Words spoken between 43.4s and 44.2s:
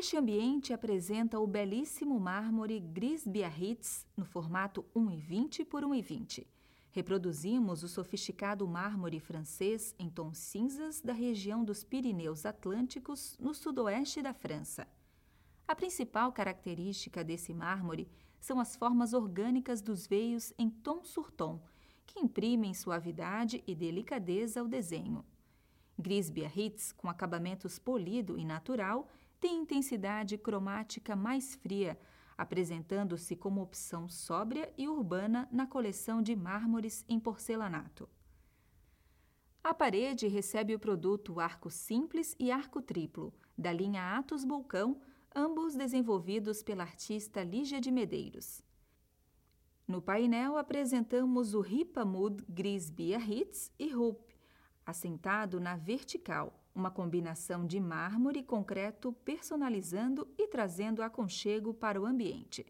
da linha